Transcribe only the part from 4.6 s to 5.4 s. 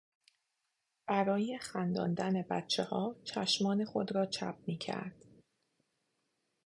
میکرد.